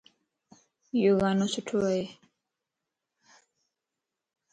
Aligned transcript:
ايو 0.95 1.11
ڳانو 1.21 1.45
سٺو 1.53 1.77
ائي. 1.91 2.03